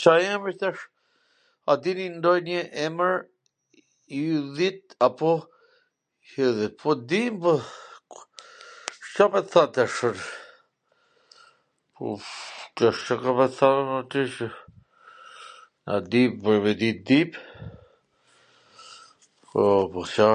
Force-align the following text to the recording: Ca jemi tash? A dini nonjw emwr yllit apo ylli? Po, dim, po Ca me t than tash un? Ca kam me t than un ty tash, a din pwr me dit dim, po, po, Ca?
Ca 0.00 0.12
jemi 0.24 0.52
tash? 0.60 0.82
A 1.70 1.72
dini 1.86 2.04
nonjw 2.22 2.60
emwr 2.84 3.14
yllit 4.24 4.86
apo 5.06 5.30
ylli? 6.44 6.66
Po, 6.78 6.90
dim, 7.10 7.34
po 7.42 7.52
Ca 9.14 9.24
me 9.34 9.40
t 9.48 9.52
than 9.56 9.68
tash 9.78 9.98
un? 10.10 10.16
Ca 12.80 12.88
kam 13.22 13.36
me 13.42 13.46
t 13.56 13.58
than 13.58 13.94
un 13.98 14.04
ty 14.14 14.22
tash, 14.32 14.38
a 15.94 16.02
din 16.10 16.30
pwr 16.42 16.56
me 16.68 16.72
dit 16.84 16.98
dim, 17.12 17.30
po, 19.52 19.62
po, 19.96 20.00
Ca? 20.16 20.28